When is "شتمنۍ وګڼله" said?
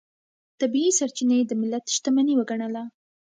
1.95-2.83